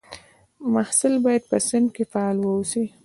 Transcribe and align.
محصل 0.73 1.13
باید 1.25 1.43
په 1.51 1.57
صنف 1.67 1.89
کې 1.95 2.03
فعال 2.11 2.37
واوسي. 2.41 2.85